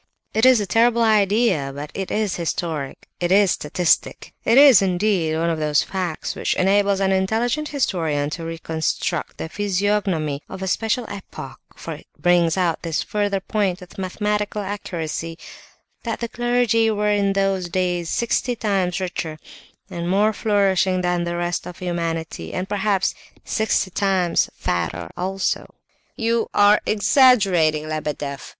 It 0.33 0.47
is 0.47 0.59
a 0.59 0.65
terrible 0.65 1.03
idea, 1.03 1.71
but 1.75 1.91
it 1.93 2.09
is 2.09 2.37
historic, 2.37 3.07
it 3.19 3.31
is 3.31 3.51
statistic; 3.51 4.33
it 4.43 4.57
is 4.57 4.81
indeed 4.81 5.37
one 5.37 5.51
of 5.51 5.59
those 5.59 5.83
facts 5.83 6.33
which 6.33 6.55
enables 6.55 6.99
an 6.99 7.11
intelligent 7.11 7.67
historian 7.67 8.31
to 8.31 8.43
reconstruct 8.43 9.37
the 9.37 9.47
physiognomy 9.47 10.41
of 10.49 10.63
a 10.63 10.67
special 10.67 11.05
epoch, 11.07 11.59
for 11.75 11.93
it 11.93 12.07
brings 12.17 12.57
out 12.57 12.81
this 12.81 13.03
further 13.03 13.39
point 13.39 13.79
with 13.79 13.99
mathematical 13.99 14.63
accuracy, 14.63 15.37
that 16.01 16.19
the 16.19 16.27
clergy 16.27 16.89
were 16.89 17.11
in 17.11 17.33
those 17.33 17.69
days 17.69 18.09
sixty 18.09 18.55
times 18.55 18.99
richer 18.99 19.37
and 19.87 20.09
more 20.09 20.33
flourishing 20.33 21.01
than 21.01 21.25
the 21.25 21.35
rest 21.37 21.67
of 21.67 21.77
humanity 21.77 22.55
and 22.55 22.67
perhaps 22.67 23.13
sixty 23.45 23.91
times 23.91 24.49
fatter 24.55 25.11
also..." 25.15 25.75
"You 26.15 26.47
are 26.55 26.81
exaggerating, 26.87 27.83
you 27.83 27.85
are 27.85 27.85
exaggerating, 27.85 27.87
Lebedeff!" 27.89 28.49